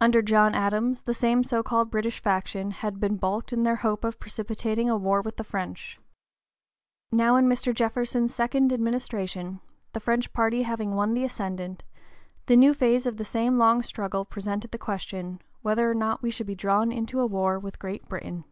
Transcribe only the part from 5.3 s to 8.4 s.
the French. Now in Mr. Jefferson's